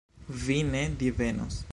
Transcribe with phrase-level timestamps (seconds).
[0.45, 1.63] Vi ne divenos.